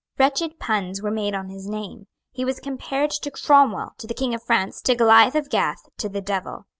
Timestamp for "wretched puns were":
0.17-1.11